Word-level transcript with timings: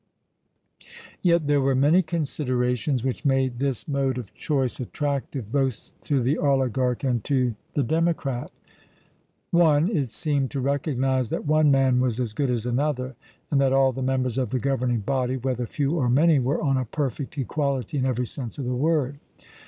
Yet 1.21 1.45
there 1.45 1.61
were 1.61 1.75
many 1.75 2.01
considerations 2.01 3.03
which 3.03 3.23
made 3.23 3.59
this 3.59 3.87
mode 3.87 4.17
of 4.17 4.33
choice 4.33 4.79
attractive 4.79 5.51
both 5.51 5.91
to 6.05 6.23
the 6.23 6.39
oligarch 6.39 7.03
and 7.03 7.23
to 7.25 7.53
the 7.75 7.83
democrat: 7.83 8.49
(1) 9.51 9.95
It 9.95 10.09
seemed 10.09 10.49
to 10.49 10.59
recognize 10.59 11.29
that 11.29 11.45
one 11.45 11.69
man 11.69 11.99
was 11.99 12.19
as 12.19 12.33
good 12.33 12.49
as 12.49 12.65
another, 12.65 13.15
and 13.51 13.61
that 13.61 13.73
all 13.73 13.91
the 13.91 14.01
members 14.01 14.39
of 14.39 14.49
the 14.49 14.57
governing 14.57 15.01
body, 15.01 15.37
whether 15.37 15.67
few 15.67 15.91
or 15.95 16.09
many, 16.09 16.39
were 16.39 16.63
on 16.63 16.77
a 16.77 16.85
perfect 16.85 17.37
equality 17.37 17.99
in 17.99 18.05
every 18.07 18.25
sense 18.25 18.57
of 18.57 18.65
the 18.65 18.73
word. 18.73 19.19